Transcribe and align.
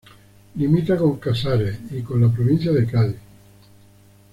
Limita 0.55 0.97
con 0.97 1.19
Casares 1.19 1.77
y 1.91 2.01
con 2.01 2.21
la 2.21 2.31
provincia 2.33 2.71
de 2.71 2.87
Cádiz. 2.87 3.17